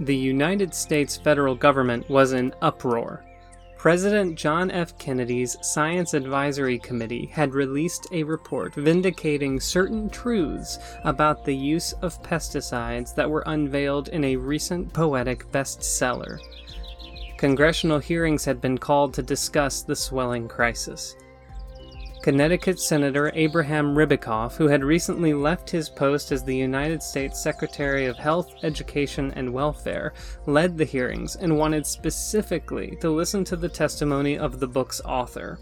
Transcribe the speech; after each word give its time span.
the 0.00 0.16
United 0.16 0.72
States 0.74 1.16
federal 1.16 1.54
government 1.54 2.08
was 2.08 2.32
in 2.32 2.54
uproar. 2.62 3.24
President 3.76 4.36
John 4.36 4.72
F. 4.72 4.98
Kennedy's 4.98 5.56
Science 5.62 6.12
Advisory 6.14 6.78
Committee 6.80 7.26
had 7.26 7.54
released 7.54 8.08
a 8.10 8.24
report 8.24 8.74
vindicating 8.74 9.60
certain 9.60 10.10
truths 10.10 10.78
about 11.04 11.44
the 11.44 11.54
use 11.54 11.92
of 12.02 12.20
pesticides 12.22 13.14
that 13.14 13.30
were 13.30 13.44
unveiled 13.46 14.08
in 14.08 14.24
a 14.24 14.36
recent 14.36 14.92
poetic 14.92 15.50
bestseller. 15.52 16.38
Congressional 17.36 18.00
hearings 18.00 18.44
had 18.44 18.60
been 18.60 18.76
called 18.76 19.14
to 19.14 19.22
discuss 19.22 19.82
the 19.82 19.94
swelling 19.94 20.48
crisis. 20.48 21.14
Connecticut 22.28 22.78
Senator 22.78 23.32
Abraham 23.34 23.94
Ribicoff, 23.94 24.54
who 24.58 24.68
had 24.68 24.84
recently 24.84 25.32
left 25.32 25.70
his 25.70 25.88
post 25.88 26.30
as 26.30 26.44
the 26.44 26.54
United 26.54 27.02
States 27.02 27.42
Secretary 27.42 28.04
of 28.04 28.18
Health, 28.18 28.54
Education, 28.62 29.32
and 29.34 29.50
Welfare, 29.50 30.12
led 30.44 30.76
the 30.76 30.84
hearings 30.84 31.36
and 31.36 31.56
wanted 31.56 31.86
specifically 31.86 32.98
to 33.00 33.08
listen 33.08 33.44
to 33.44 33.56
the 33.56 33.66
testimony 33.66 34.36
of 34.36 34.60
the 34.60 34.66
book's 34.68 35.00
author. 35.06 35.58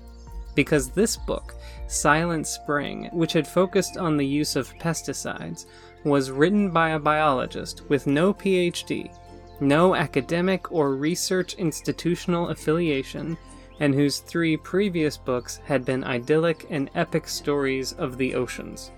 Because 0.57 0.91
this 0.91 1.16
book, 1.16 1.55
Silent 1.87 2.48
Spring, 2.48 3.10
which 3.12 3.33
had 3.33 3.46
focused 3.46 3.96
on 3.96 4.16
the 4.16 4.27
use 4.27 4.57
of 4.57 4.77
pesticides, 4.80 5.66
was 6.02 6.33
written 6.33 6.73
by 6.73 6.91
a 6.91 6.98
biologist 6.98 7.88
with 7.88 8.09
no 8.09 8.35
PhD, 8.35 9.16
no 9.60 9.95
academic 9.95 10.73
or 10.73 10.96
research 10.96 11.55
institutional 11.55 12.48
affiliation, 12.48 13.38
and 13.80 13.95
whose 13.95 14.19
three 14.19 14.57
previous 14.57 15.16
books 15.16 15.61
had 15.65 15.85
been 15.85 16.05
idyllic 16.05 16.66
and 16.71 16.91
epic 16.95 17.29
stories 17.29 17.93
of 17.93 18.16
the 18.16 18.35
oceans. 18.35 18.91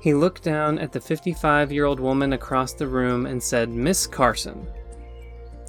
He 0.00 0.14
looked 0.14 0.42
down 0.42 0.78
at 0.78 0.92
the 0.92 1.00
55 1.00 1.70
year 1.70 1.84
old 1.84 2.00
woman 2.00 2.32
across 2.32 2.72
the 2.72 2.88
room 2.88 3.26
and 3.26 3.42
said, 3.42 3.68
Miss 3.68 4.06
Carson, 4.06 4.66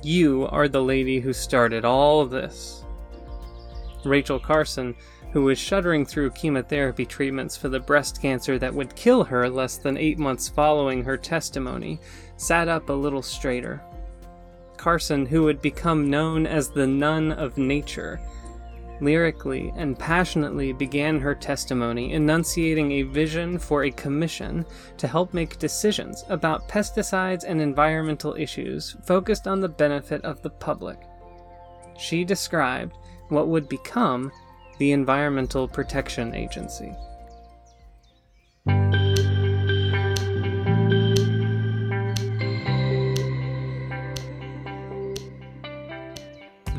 you 0.04 0.48
are 0.48 0.68
the 0.68 0.82
lady 0.82 1.20
who 1.20 1.34
started 1.34 1.84
all 1.84 2.26
this. 2.26 2.86
Rachel 4.06 4.40
Carson, 4.40 4.96
who 5.32 5.44
was 5.44 5.60
shuddering 5.60 6.06
through 6.06 6.32
chemotherapy 6.32 7.06
treatments 7.06 7.56
for 7.56 7.70
the 7.70 7.80
breast 7.80 8.22
cancer 8.22 8.58
that 8.58 8.74
would 8.74 8.96
kill 8.96 9.24
her 9.24 9.50
less 9.50 9.78
than 9.78 9.98
eight 9.98 10.18
months 10.18 10.50
following 10.50 11.04
her 11.04 11.18
testimony, 11.18 12.00
sat 12.38 12.68
up 12.68 12.90
a 12.90 12.94
little 12.94 13.22
straighter. 13.22 13.82
Carson, 14.82 15.28
who 15.28 15.44
would 15.44 15.62
become 15.62 16.10
known 16.10 16.48
as 16.48 16.70
the 16.70 16.88
Nun 16.88 17.34
of 17.34 17.56
Nature, 17.56 18.20
lyrically 19.00 19.72
and 19.76 19.98
passionately 19.98 20.74
began 20.74 21.20
her 21.20 21.36
testimony, 21.36 22.14
enunciating 22.14 22.92
a 22.94 23.04
vision 23.04 23.59
for 23.59 23.84
a 23.84 23.92
commission 23.92 24.66
to 24.98 25.08
help 25.08 25.36
make 25.36 25.59
decisions 25.59 26.26
about 26.30 26.68
pesticides 26.68 27.44
and 27.44 27.62
environmental 27.62 28.34
issues 28.34 28.96
focused 29.04 29.48
on 29.48 29.59
the 29.59 29.70
benefit 29.70 30.26
of 30.26 30.42
the 30.42 30.50
public. 30.50 30.98
She 31.96 32.24
described 32.24 32.98
what 33.30 33.50
would 33.50 33.70
become 33.70 34.32
the 34.80 34.94
Environmental 34.94 35.68
Protection 35.68 36.34
Agency. 36.34 36.92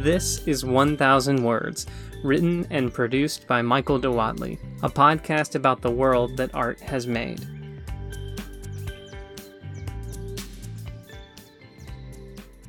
This 0.03 0.45
is 0.48 0.64
1000 0.64 1.45
Words, 1.45 1.86
written 2.25 2.67
and 2.70 2.92
produced 2.92 3.47
by 3.47 3.62
Michael 3.62 4.00
DeWatley, 4.00 4.58
a 4.83 4.89
podcast 4.89 5.55
about 5.55 5.81
the 5.81 5.92
world 5.92 6.36
that 6.39 6.53
art 6.56 6.81
has 6.81 7.06
made. 7.06 7.47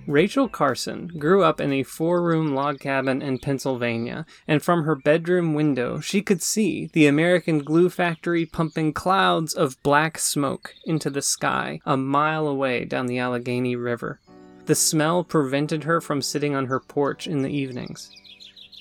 Rachel 0.05 0.47
Carson 0.47 1.07
grew 1.17 1.43
up 1.43 1.59
in 1.59 1.73
a 1.73 1.81
four 1.81 2.21
room 2.21 2.53
log 2.53 2.79
cabin 2.79 3.23
in 3.23 3.39
Pennsylvania, 3.39 4.27
and 4.47 4.61
from 4.61 4.83
her 4.83 4.95
bedroom 4.95 5.55
window 5.55 5.99
she 5.99 6.21
could 6.21 6.43
see 6.43 6.91
the 6.93 7.07
American 7.07 7.63
glue 7.63 7.89
factory 7.89 8.45
pumping 8.45 8.93
clouds 8.93 9.55
of 9.55 9.81
black 9.81 10.19
smoke 10.19 10.75
into 10.85 11.09
the 11.09 11.23
sky 11.23 11.79
a 11.83 11.97
mile 11.97 12.45
away 12.47 12.85
down 12.85 13.07
the 13.07 13.17
Allegheny 13.17 13.75
River. 13.75 14.19
The 14.65 14.75
smell 14.75 15.23
prevented 15.23 15.83
her 15.83 15.99
from 15.99 16.21
sitting 16.21 16.55
on 16.55 16.67
her 16.67 16.79
porch 16.79 17.27
in 17.27 17.41
the 17.41 17.49
evenings. 17.49 18.09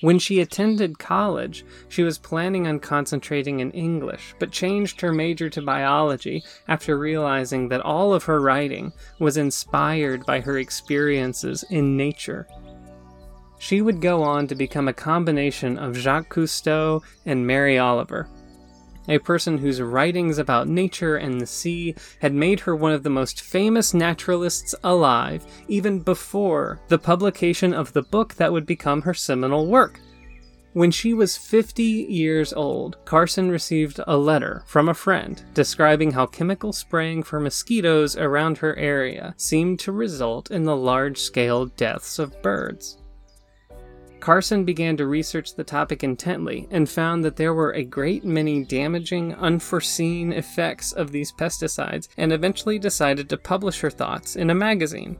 When 0.01 0.19
she 0.19 0.41
attended 0.41 0.99
college, 0.99 1.65
she 1.87 2.03
was 2.03 2.17
planning 2.17 2.67
on 2.67 2.79
concentrating 2.79 3.61
in 3.61 3.71
English, 3.71 4.35
but 4.37 4.51
changed 4.51 4.99
her 4.99 5.13
major 5.13 5.49
to 5.49 5.61
biology 5.61 6.43
after 6.67 6.97
realizing 6.97 7.69
that 7.69 7.81
all 7.81 8.13
of 8.13 8.25
her 8.25 8.41
writing 8.41 8.91
was 9.19 9.37
inspired 9.37 10.25
by 10.25 10.41
her 10.41 10.57
experiences 10.57 11.63
in 11.69 11.95
nature. 11.95 12.47
She 13.59 13.81
would 13.81 14.01
go 14.01 14.23
on 14.23 14.47
to 14.47 14.55
become 14.55 14.89
a 14.89 14.93
combination 14.93 15.77
of 15.77 15.95
Jacques 15.95 16.33
Cousteau 16.33 17.01
and 17.25 17.47
Mary 17.47 17.77
Oliver, 17.77 18.27
a 19.07 19.17
person 19.19 19.57
whose 19.57 19.81
writings 19.81 20.37
about 20.37 20.67
nature 20.67 21.17
and 21.17 21.39
the 21.39 21.45
sea 21.45 21.95
had 22.19 22.33
made 22.33 22.59
her 22.61 22.75
one 22.75 22.91
of 22.91 23.03
the 23.03 23.09
most 23.09 23.41
famous 23.41 23.93
naturalists 23.93 24.73
alive, 24.83 25.45
even 25.67 25.99
before 25.99 26.79
the 26.87 26.97
publication 26.97 27.73
of 27.73 27.93
the 27.93 28.03
book 28.03 28.33
that 28.35 28.51
would 28.51 28.65
become 28.65 29.01
her 29.01 29.13
seminal 29.13 29.67
work. 29.67 29.99
When 30.73 30.89
she 30.89 31.13
was 31.13 31.37
50 31.37 31.83
years 31.83 32.51
old, 32.51 32.97
Carson 33.05 33.51
received 33.51 33.99
a 34.07 34.17
letter 34.17 34.63
from 34.65 34.89
a 34.89 34.95
friend 34.95 35.39
describing 35.53 36.11
how 36.11 36.25
chemical 36.25 36.73
spraying 36.73 37.21
for 37.21 37.39
mosquitoes 37.39 38.17
around 38.17 38.57
her 38.57 38.75
area 38.75 39.35
seemed 39.37 39.79
to 39.81 39.91
result 39.91 40.49
in 40.49 40.63
the 40.63 40.75
large 40.75 41.19
scale 41.19 41.67
deaths 41.67 42.17
of 42.17 42.41
birds. 42.41 42.97
Carson 44.23 44.63
began 44.63 44.95
to 44.95 45.05
research 45.05 45.53
the 45.53 45.65
topic 45.65 46.01
intently 46.01 46.65
and 46.71 46.89
found 46.89 47.25
that 47.25 47.35
there 47.35 47.53
were 47.53 47.73
a 47.73 47.83
great 47.83 48.23
many 48.23 48.63
damaging, 48.63 49.35
unforeseen 49.35 50.31
effects 50.31 50.93
of 50.93 51.11
these 51.11 51.33
pesticides 51.33 52.07
and 52.15 52.31
eventually 52.31 52.79
decided 52.79 53.27
to 53.27 53.35
publish 53.35 53.81
her 53.81 53.89
thoughts 53.89 54.37
in 54.37 54.49
a 54.49 54.55
magazine. 54.55 55.17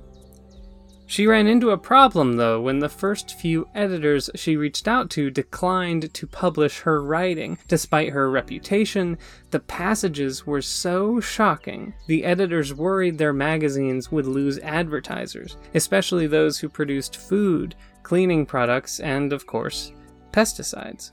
She 1.06 1.28
ran 1.28 1.48
into 1.48 1.72
a 1.72 1.78
problem, 1.78 2.38
though, 2.38 2.62
when 2.62 2.80
the 2.80 2.90
first 2.90 3.40
few 3.40 3.68
editors 3.76 4.30
she 4.36 4.56
reached 4.56 4.88
out 4.88 5.10
to 5.12 5.30
declined 5.30 6.14
to 6.14 6.26
publish 6.26 6.80
her 6.80 7.04
writing. 7.04 7.58
Despite 7.68 8.14
her 8.14 8.32
reputation, 8.32 9.18
the 9.52 9.60
passages 9.60 10.48
were 10.48 10.62
so 10.62 11.20
shocking, 11.20 11.94
the 12.08 12.24
editors 12.24 12.74
worried 12.74 13.18
their 13.18 13.34
magazines 13.34 14.12
would 14.12 14.26
lose 14.26 14.60
advertisers, 14.60 15.58
especially 15.76 16.26
those 16.26 16.58
who 16.58 16.70
produced 16.70 17.18
food, 17.18 17.76
cleaning 18.02 18.46
products, 18.46 19.00
and, 19.00 19.34
of 19.34 19.46
course, 19.46 19.92
pesticides. 20.32 21.12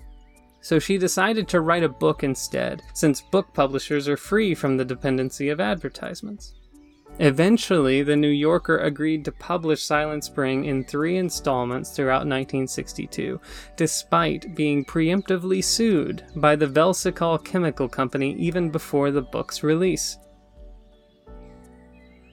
So 0.62 0.78
she 0.78 0.98
decided 0.98 1.48
to 1.48 1.62
write 1.62 1.82
a 1.82 1.88
book 1.88 2.22
instead, 2.22 2.82
since 2.94 3.20
book 3.20 3.52
publishers 3.54 4.08
are 4.08 4.16
free 4.16 4.54
from 4.54 4.76
the 4.76 4.84
dependency 4.84 5.48
of 5.48 5.60
advertisements. 5.60 6.54
Eventually, 7.20 8.02
the 8.02 8.16
New 8.16 8.30
Yorker 8.30 8.78
agreed 8.78 9.26
to 9.26 9.32
publish 9.32 9.82
Silent 9.82 10.24
Spring 10.24 10.64
in 10.64 10.82
three 10.82 11.18
installments 11.18 11.90
throughout 11.90 12.24
1962, 12.26 13.38
despite 13.76 14.54
being 14.54 14.86
preemptively 14.86 15.62
sued 15.62 16.24
by 16.36 16.56
the 16.56 16.66
Velsicol 16.66 17.44
Chemical 17.44 17.90
Company 17.90 18.34
even 18.36 18.70
before 18.70 19.10
the 19.10 19.20
book's 19.20 19.62
release. 19.62 20.16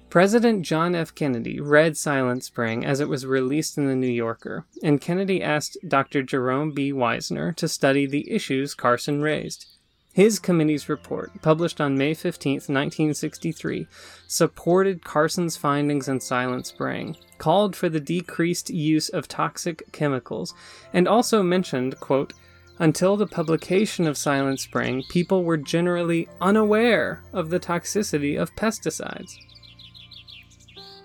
President 0.09 0.62
John 0.62 0.96
F. 0.96 1.14
Kennedy 1.14 1.59
read 1.59 1.98
Silent 1.98 2.46
Spring 2.46 2.86
as 2.86 3.02
it 3.02 3.09
was 3.09 3.25
released 3.25 3.78
in 3.78 3.88
the 3.88 3.96
New 3.96 4.08
Yorker, 4.08 4.66
and 4.81 5.02
Kennedy 5.02 5.44
asked 5.44 5.78
Dr. 5.86 6.24
Jerome 6.24 6.72
B. 6.72 6.94
Wiesner 6.94 7.54
to 7.57 7.68
study 7.68 8.06
the 8.06 8.31
issues 8.31 8.74
Carson 8.74 9.22
raised. 9.22 9.76
His 10.18 10.40
committee's 10.40 10.90
report, 10.90 11.44
published 11.44 11.80
on 11.80 11.96
May 11.96 12.16
15, 12.16 12.54
1963, 12.54 13.86
supported 14.25 15.06
Carson's 15.06 15.56
findings 15.56 16.08
in 16.08 16.19
Silent 16.19 16.66
Spring, 16.66 17.16
called 17.38 17.75
for 17.75 17.88
the 17.88 18.00
decreased 18.00 18.72
use 18.72 19.10
of 19.10 19.28
toxic 19.28 19.84
chemicals, 19.92 20.56
and 20.92 21.08
also 21.08 21.44
mentioned, 21.44 22.00
quote, 22.00 22.34
until 22.80 23.16
the 23.16 23.28
publication 23.28 24.08
of 24.08 24.18
Silent 24.18 24.60
Spring, 24.60 25.04
people 25.12 25.44
were 25.44 25.56
generally 25.56 26.28
unaware 26.42 27.22
of 27.31 27.52
the 27.52 27.60
toxicity 27.60 28.42
of 28.42 28.56
pesticides. 28.56 29.38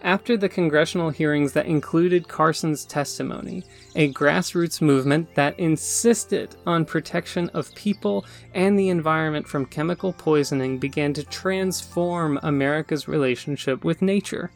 After 0.05 0.37
the 0.37 0.49
congressional 0.49 1.11
hearings 1.11 1.53
that 1.53 1.67
included 1.67 2.27
Carson's 2.27 2.85
testimony, 2.85 3.63
a 3.95 4.13
grassroots 4.13 4.83
movement 4.83 5.33
that 5.37 5.57
insisted 5.61 6.57
on 6.67 6.85
protection 6.85 7.49
of 7.55 7.73
people 7.77 8.27
and 8.53 8.77
the 8.77 8.89
environment 8.89 9.47
from 9.47 9.65
chemical 9.65 10.13
poisoning 10.13 10.79
began 10.79 11.13
to 11.15 11.23
transform 11.23 12.41
America's 12.43 13.07
relationship 13.07 13.85
with 13.85 14.03
nature. 14.03 14.51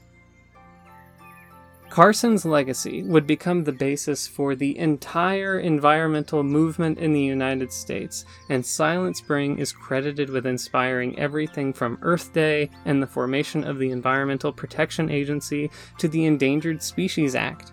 Carson's 1.96 2.44
legacy 2.44 3.02
would 3.04 3.26
become 3.26 3.64
the 3.64 3.72
basis 3.72 4.26
for 4.26 4.54
the 4.54 4.76
entire 4.76 5.58
environmental 5.58 6.42
movement 6.42 6.98
in 6.98 7.14
the 7.14 7.22
United 7.22 7.72
States, 7.72 8.26
and 8.50 8.66
Silent 8.66 9.16
Spring 9.16 9.58
is 9.58 9.72
credited 9.72 10.28
with 10.28 10.44
inspiring 10.44 11.18
everything 11.18 11.72
from 11.72 11.98
Earth 12.02 12.34
Day 12.34 12.68
and 12.84 13.02
the 13.02 13.06
formation 13.06 13.64
of 13.64 13.78
the 13.78 13.92
Environmental 13.92 14.52
Protection 14.52 15.10
Agency 15.10 15.70
to 15.96 16.06
the 16.06 16.26
Endangered 16.26 16.82
Species 16.82 17.34
Act. 17.34 17.72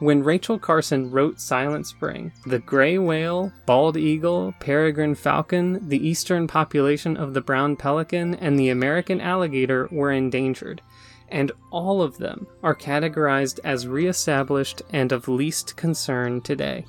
When 0.00 0.24
Rachel 0.24 0.58
Carson 0.58 1.08
wrote 1.08 1.40
Silent 1.40 1.86
Spring, 1.86 2.32
the 2.46 2.58
gray 2.58 2.98
whale, 2.98 3.52
bald 3.64 3.96
eagle, 3.96 4.52
peregrine 4.58 5.14
falcon, 5.14 5.88
the 5.88 6.04
eastern 6.04 6.48
population 6.48 7.16
of 7.16 7.34
the 7.34 7.40
brown 7.40 7.76
pelican, 7.76 8.34
and 8.34 8.58
the 8.58 8.70
American 8.70 9.20
alligator 9.20 9.88
were 9.92 10.10
endangered 10.10 10.82
and 11.30 11.52
all 11.70 12.02
of 12.02 12.18
them 12.18 12.46
are 12.62 12.74
categorized 12.74 13.60
as 13.64 13.86
reestablished 13.86 14.82
and 14.92 15.12
of 15.12 15.28
least 15.28 15.76
concern 15.76 16.40
today. 16.40 16.84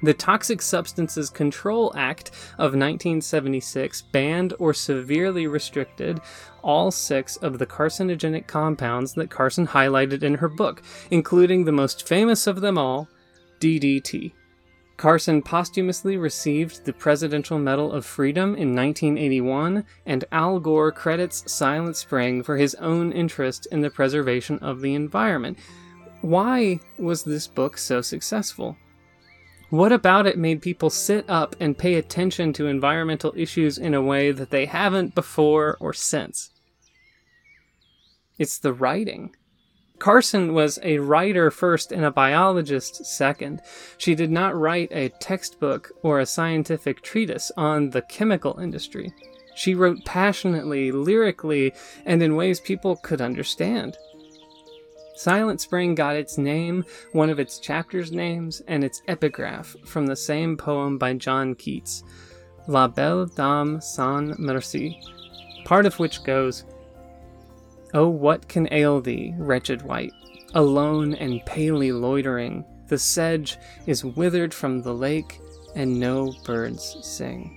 The 0.00 0.14
Toxic 0.14 0.62
Substances 0.62 1.28
Control 1.28 1.92
Act 1.96 2.30
of 2.54 2.74
1976 2.74 4.02
banned 4.12 4.54
or 4.60 4.72
severely 4.72 5.48
restricted 5.48 6.20
all 6.62 6.92
six 6.92 7.36
of 7.38 7.58
the 7.58 7.66
carcinogenic 7.66 8.46
compounds 8.46 9.14
that 9.14 9.30
Carson 9.30 9.66
highlighted 9.66 10.22
in 10.22 10.34
her 10.34 10.48
book, 10.48 10.82
including 11.10 11.64
the 11.64 11.72
most 11.72 12.06
famous 12.06 12.46
of 12.46 12.60
them 12.60 12.78
all, 12.78 13.08
DDT. 13.58 14.32
Carson 14.98 15.40
posthumously 15.40 16.16
received 16.16 16.84
the 16.84 16.92
Presidential 16.92 17.56
Medal 17.56 17.92
of 17.92 18.04
Freedom 18.04 18.56
in 18.56 18.74
1981, 18.74 19.84
and 20.04 20.24
Al 20.32 20.58
Gore 20.58 20.90
credits 20.90 21.50
Silent 21.50 21.96
Spring 21.96 22.42
for 22.42 22.56
his 22.56 22.74
own 22.74 23.12
interest 23.12 23.68
in 23.70 23.80
the 23.80 23.90
preservation 23.90 24.58
of 24.58 24.80
the 24.80 24.94
environment. 24.94 25.56
Why 26.20 26.80
was 26.98 27.22
this 27.22 27.46
book 27.46 27.78
so 27.78 28.00
successful? 28.00 28.76
What 29.70 29.92
about 29.92 30.26
it 30.26 30.36
made 30.36 30.62
people 30.62 30.90
sit 30.90 31.24
up 31.30 31.54
and 31.60 31.78
pay 31.78 31.94
attention 31.94 32.52
to 32.54 32.66
environmental 32.66 33.32
issues 33.36 33.78
in 33.78 33.94
a 33.94 34.02
way 34.02 34.32
that 34.32 34.50
they 34.50 34.66
haven't 34.66 35.14
before 35.14 35.76
or 35.78 35.92
since? 35.92 36.50
It's 38.36 38.58
the 38.58 38.72
writing. 38.72 39.36
Carson 39.98 40.54
was 40.54 40.78
a 40.82 40.98
writer 40.98 41.50
first 41.50 41.90
and 41.90 42.04
a 42.04 42.10
biologist 42.10 43.04
second. 43.04 43.60
She 43.96 44.14
did 44.14 44.30
not 44.30 44.56
write 44.56 44.92
a 44.92 45.08
textbook 45.08 45.90
or 46.02 46.20
a 46.20 46.26
scientific 46.26 47.02
treatise 47.02 47.50
on 47.56 47.90
the 47.90 48.02
chemical 48.02 48.58
industry. 48.60 49.12
She 49.56 49.74
wrote 49.74 50.04
passionately, 50.04 50.92
lyrically, 50.92 51.72
and 52.06 52.22
in 52.22 52.36
ways 52.36 52.60
people 52.60 52.96
could 52.96 53.20
understand. 53.20 53.98
Silent 55.16 55.60
Spring 55.60 55.96
got 55.96 56.14
its 56.14 56.38
name, 56.38 56.84
one 57.10 57.28
of 57.28 57.40
its 57.40 57.58
chapters' 57.58 58.12
names, 58.12 58.62
and 58.68 58.84
its 58.84 59.02
epigraph 59.08 59.74
from 59.84 60.06
the 60.06 60.14
same 60.14 60.56
poem 60.56 60.96
by 60.96 61.14
John 61.14 61.56
Keats, 61.56 62.04
La 62.68 62.86
Belle 62.86 63.26
Dame 63.26 63.80
sans 63.80 64.38
Merci, 64.38 65.00
part 65.64 65.86
of 65.86 65.98
which 65.98 66.22
goes, 66.22 66.64
Oh, 67.94 68.08
what 68.08 68.48
can 68.48 68.68
ail 68.70 69.00
thee, 69.00 69.34
wretched 69.38 69.82
wight? 69.82 70.12
Alone 70.54 71.14
and 71.14 71.44
palely 71.46 71.92
loitering, 71.92 72.64
the 72.88 72.98
sedge 72.98 73.56
is 73.86 74.04
withered 74.04 74.52
from 74.52 74.82
the 74.82 74.94
lake, 74.94 75.40
and 75.74 75.98
no 75.98 76.34
birds 76.44 76.96
sing. 77.02 77.54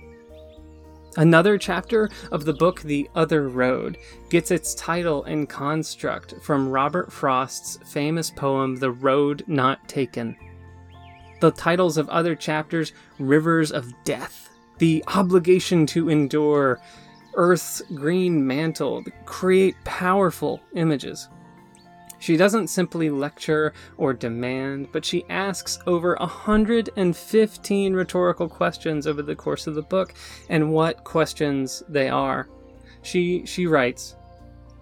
Another 1.16 1.58
chapter 1.58 2.08
of 2.30 2.46
the 2.46 2.54
book 2.54 2.80
The 2.80 3.08
Other 3.14 3.48
Road 3.48 3.98
gets 4.30 4.50
its 4.50 4.74
title 4.74 5.24
and 5.24 5.46
construct 5.48 6.34
from 6.42 6.70
Robert 6.70 7.12
Frost's 7.12 7.78
famous 7.92 8.30
poem 8.30 8.76
The 8.76 8.90
Road 8.90 9.44
Not 9.46 9.86
Taken. 9.88 10.34
The 11.40 11.50
titles 11.50 11.98
of 11.98 12.08
other 12.08 12.34
chapters 12.34 12.94
Rivers 13.18 13.72
of 13.72 13.92
Death, 14.04 14.48
The 14.78 15.04
Obligation 15.08 15.84
to 15.88 16.08
Endure, 16.08 16.80
Earth's 17.34 17.82
green 17.94 18.46
mantle 18.46 19.04
create 19.24 19.76
powerful 19.84 20.60
images. 20.74 21.28
She 22.18 22.36
doesn't 22.36 22.68
simply 22.68 23.10
lecture 23.10 23.72
or 23.96 24.12
demand, 24.12 24.88
but 24.92 25.04
she 25.04 25.24
asks 25.28 25.78
over 25.86 26.16
115 26.20 27.94
rhetorical 27.94 28.48
questions 28.48 29.06
over 29.08 29.22
the 29.22 29.34
course 29.34 29.66
of 29.66 29.74
the 29.74 29.82
book, 29.82 30.14
and 30.48 30.72
what 30.72 31.02
questions 31.02 31.82
they 31.88 32.08
are. 32.08 32.48
She, 33.02 33.44
she 33.44 33.66
writes, 33.66 34.14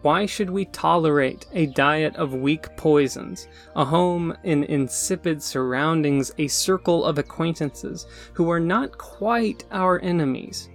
why 0.02 0.25
should 0.25 0.49
we 0.49 0.64
tolerate 0.67 1.47
a 1.52 1.67
diet 1.67 2.17
of 2.17 2.32
weak 2.32 2.75
poisons, 2.76 3.49
a 3.76 3.85
home 3.85 4.35
in 4.44 4.64
insipid 4.64 5.43
surroundings, 5.43 6.32
a 6.38 6.49
circle 6.49 7.05
of 7.05 7.19
acquaintances 7.19 8.06
who 8.32 8.50
are 8.50 8.61
not 8.61 8.97
quite 8.97 9.64
our 9.70 9.99
enemies, 10.00 10.70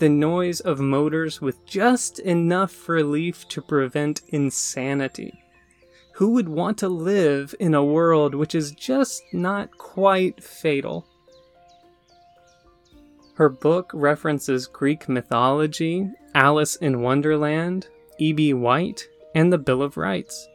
the 0.00 0.08
noise 0.08 0.60
of 0.60 0.80
motors 0.80 1.42
with 1.42 1.64
just 1.66 2.18
enough 2.20 2.88
relief 2.88 3.46
to 3.48 3.60
prevent 3.60 4.22
insanity. 4.28 5.44
Who 6.14 6.30
would 6.30 6.48
want 6.48 6.78
to 6.78 6.88
live 6.88 7.54
in 7.60 7.74
a 7.74 7.84
world 7.84 8.34
which 8.34 8.54
is 8.54 8.72
just 8.72 9.22
not 9.34 9.76
quite 9.76 10.42
fatal? 10.42 11.06
Her 13.34 13.50
book 13.50 13.90
references 13.92 14.66
Greek 14.66 15.06
mythology, 15.06 16.08
Alice 16.34 16.76
in 16.76 17.02
Wonderland, 17.02 17.88
E.B. 18.18 18.54
White, 18.54 19.06
and 19.34 19.52
the 19.52 19.58
Bill 19.58 19.82
of 19.82 19.98
Rights. 19.98 20.48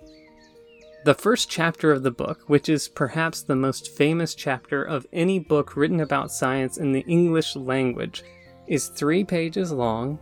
The 1.03 1.13
first 1.13 1.51
chapter 1.51 1.91
of 1.91 2.01
the 2.01 2.09
book, 2.09 2.41
which 2.47 2.67
is 2.67 2.87
perhaps 2.87 3.43
the 3.43 3.55
most 3.55 3.95
famous 3.95 4.33
chapter 4.33 4.83
of 4.83 5.05
any 5.13 5.37
book 5.37 5.75
written 5.75 5.99
about 5.99 6.31
science 6.31 6.77
in 6.77 6.93
the 6.93 7.05
English 7.07 7.55
language, 7.55 8.23
is 8.67 8.87
three 8.87 9.23
pages 9.23 9.71
long, 9.71 10.19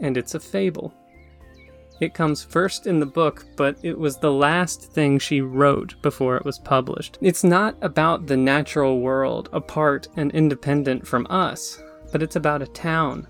and 0.00 0.16
it's 0.16 0.34
a 0.34 0.40
fable. 0.40 0.92
It 2.00 2.14
comes 2.14 2.44
first 2.44 2.86
in 2.86 3.00
the 3.00 3.06
book, 3.06 3.44
but 3.56 3.76
it 3.82 3.98
was 3.98 4.16
the 4.16 4.32
last 4.32 4.92
thing 4.92 5.18
she 5.18 5.40
wrote 5.40 6.00
before 6.00 6.36
it 6.36 6.44
was 6.44 6.58
published. 6.58 7.18
It's 7.20 7.42
not 7.42 7.76
about 7.82 8.26
the 8.26 8.36
natural 8.36 9.00
world, 9.00 9.48
apart 9.52 10.06
and 10.16 10.30
independent 10.30 11.06
from 11.06 11.26
us, 11.28 11.82
but 12.12 12.22
it's 12.22 12.36
about 12.36 12.62
a 12.62 12.66
town 12.66 13.26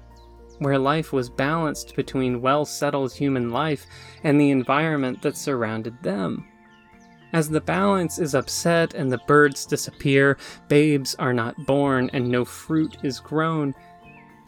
where 0.59 0.79
life 0.79 1.12
was 1.12 1.31
balanced 1.31 1.95
between 1.97 2.43
well 2.43 2.65
settled 2.65 3.12
human 3.12 3.50
life 3.50 3.87
and 4.25 4.41
the 4.41 4.50
environment 4.50 5.23
that 5.23 5.37
surrounded 5.37 5.95
them. 6.03 6.45
As 7.33 7.49
the 7.49 7.61
balance 7.61 8.19
is 8.19 8.35
upset 8.35 8.95
and 8.95 9.12
the 9.12 9.21
birds 9.27 9.67
disappear, 9.67 10.39
babes 10.69 11.15
are 11.17 11.35
not 11.35 11.67
born, 11.67 12.11
and 12.12 12.29
no 12.29 12.45
fruit 12.45 12.97
is 13.02 13.21
grown, 13.21 13.75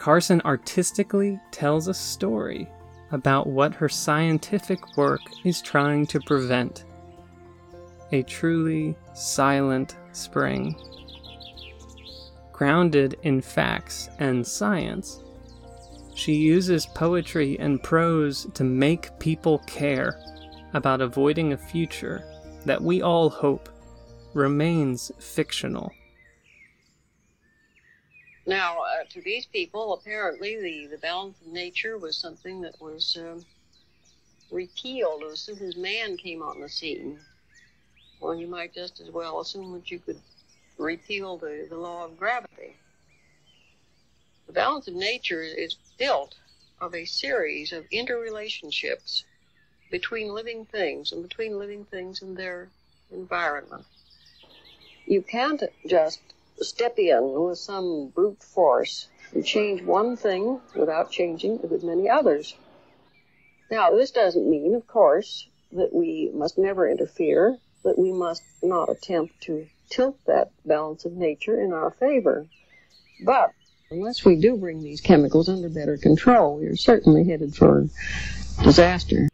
Carson 0.00 0.40
artistically 0.46 1.38
tells 1.50 1.86
a 1.86 1.92
story 1.92 2.66
about 3.12 3.46
what 3.46 3.74
her 3.74 3.86
scientific 3.86 4.96
work 4.96 5.20
is 5.44 5.60
trying 5.60 6.06
to 6.06 6.18
prevent 6.20 6.86
a 8.10 8.22
truly 8.22 8.96
silent 9.12 9.98
spring. 10.12 10.74
Grounded 12.50 13.18
in 13.24 13.42
facts 13.42 14.08
and 14.18 14.46
science, 14.46 15.22
she 16.14 16.32
uses 16.32 16.86
poetry 16.86 17.58
and 17.58 17.82
prose 17.82 18.46
to 18.54 18.64
make 18.64 19.18
people 19.18 19.58
care 19.66 20.18
about 20.72 21.02
avoiding 21.02 21.52
a 21.52 21.58
future 21.58 22.24
that 22.64 22.80
we 22.80 23.02
all 23.02 23.28
hope 23.28 23.68
remains 24.32 25.12
fictional. 25.18 25.92
Now, 28.50 28.80
uh, 28.80 29.04
to 29.10 29.20
these 29.20 29.46
people, 29.46 29.92
apparently 29.92 30.60
the, 30.60 30.88
the 30.88 30.98
balance 30.98 31.40
of 31.40 31.46
nature 31.52 31.96
was 31.98 32.16
something 32.16 32.60
that 32.62 32.80
was 32.80 33.16
um, 33.16 33.44
repealed 34.50 35.22
as 35.22 35.42
soon 35.42 35.60
as 35.60 35.76
man 35.76 36.16
came 36.16 36.42
on 36.42 36.60
the 36.60 36.68
scene. 36.68 37.20
Well, 38.18 38.34
you 38.34 38.48
might 38.48 38.74
just 38.74 38.98
as 38.98 39.12
well 39.12 39.38
assume 39.38 39.72
that 39.74 39.92
you 39.92 40.00
could 40.00 40.18
repeal 40.78 41.36
the, 41.36 41.68
the 41.70 41.76
law 41.76 42.04
of 42.04 42.18
gravity. 42.18 42.74
The 44.48 44.52
balance 44.52 44.88
of 44.88 44.94
nature 44.94 45.42
is 45.42 45.76
built 45.96 46.34
of 46.80 46.92
a 46.92 47.04
series 47.04 47.72
of 47.72 47.88
interrelationships 47.90 49.22
between 49.92 50.34
living 50.34 50.64
things 50.64 51.12
and 51.12 51.22
between 51.22 51.56
living 51.56 51.84
things 51.84 52.20
and 52.20 52.36
their 52.36 52.68
environment. 53.12 53.84
You 55.06 55.22
can't 55.22 55.62
just 55.86 56.18
step 56.64 56.98
in 56.98 57.32
with 57.40 57.58
some 57.58 58.08
brute 58.08 58.42
force 58.42 59.08
and 59.32 59.44
change 59.44 59.82
one 59.82 60.16
thing 60.16 60.60
without 60.74 61.10
changing 61.10 61.60
a 61.62 61.66
good 61.66 61.82
many 61.82 62.08
others. 62.08 62.54
Now, 63.70 63.90
this 63.90 64.10
doesn't 64.10 64.48
mean, 64.48 64.74
of 64.74 64.86
course, 64.86 65.46
that 65.72 65.92
we 65.92 66.30
must 66.34 66.58
never 66.58 66.88
interfere, 66.88 67.56
that 67.84 67.98
we 67.98 68.12
must 68.12 68.42
not 68.62 68.90
attempt 68.90 69.40
to 69.42 69.66
tilt 69.88 70.18
that 70.26 70.50
balance 70.66 71.04
of 71.04 71.12
nature 71.12 71.60
in 71.60 71.72
our 71.72 71.90
favor. 71.92 72.46
But 73.24 73.52
unless 73.90 74.24
we 74.24 74.36
do 74.36 74.56
bring 74.56 74.82
these 74.82 75.00
chemicals 75.00 75.48
under 75.48 75.68
better 75.68 75.96
control, 75.96 76.56
we 76.58 76.66
are 76.66 76.76
certainly 76.76 77.24
headed 77.24 77.54
for 77.54 77.88
disaster. 78.62 79.29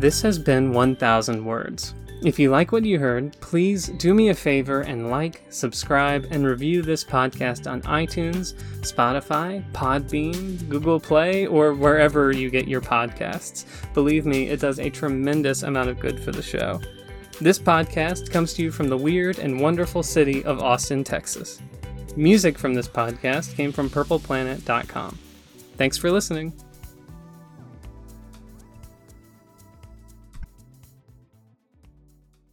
This 0.00 0.22
has 0.22 0.38
been 0.38 0.72
1000 0.72 1.44
Words. 1.44 1.94
If 2.24 2.38
you 2.38 2.50
like 2.50 2.72
what 2.72 2.86
you 2.86 2.98
heard, 2.98 3.38
please 3.42 3.88
do 3.88 4.14
me 4.14 4.30
a 4.30 4.34
favor 4.34 4.80
and 4.80 5.10
like, 5.10 5.42
subscribe, 5.50 6.26
and 6.30 6.46
review 6.46 6.80
this 6.80 7.04
podcast 7.04 7.70
on 7.70 7.82
iTunes, 7.82 8.54
Spotify, 8.80 9.62
Podbean, 9.72 10.66
Google 10.70 10.98
Play, 10.98 11.46
or 11.46 11.74
wherever 11.74 12.32
you 12.32 12.48
get 12.48 12.66
your 12.66 12.80
podcasts. 12.80 13.66
Believe 13.92 14.24
me, 14.24 14.48
it 14.48 14.60
does 14.60 14.78
a 14.78 14.88
tremendous 14.88 15.64
amount 15.64 15.90
of 15.90 16.00
good 16.00 16.18
for 16.18 16.32
the 16.32 16.40
show. 16.40 16.80
This 17.38 17.58
podcast 17.58 18.30
comes 18.30 18.54
to 18.54 18.62
you 18.62 18.70
from 18.70 18.88
the 18.88 18.96
weird 18.96 19.38
and 19.38 19.60
wonderful 19.60 20.02
city 20.02 20.42
of 20.44 20.62
Austin, 20.62 21.04
Texas. 21.04 21.60
Music 22.16 22.58
from 22.58 22.72
this 22.72 22.88
podcast 22.88 23.54
came 23.54 23.70
from 23.70 23.90
purpleplanet.com. 23.90 25.18
Thanks 25.76 25.98
for 25.98 26.10
listening. 26.10 26.54